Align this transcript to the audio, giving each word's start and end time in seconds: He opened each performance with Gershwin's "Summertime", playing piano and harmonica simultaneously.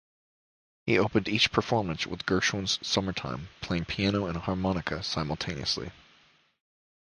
He 0.87 0.97
opened 0.97 1.27
each 1.29 1.51
performance 1.51 2.07
with 2.07 2.25
Gershwin's 2.25 2.79
"Summertime", 2.81 3.49
playing 3.61 3.85
piano 3.85 4.25
and 4.25 4.35
harmonica 4.35 5.03
simultaneously. 5.03 5.91